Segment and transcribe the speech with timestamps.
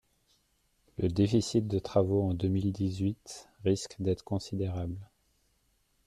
[0.97, 4.97] Le déficit de travaux en deux mille dix-huit risque d’être considérable.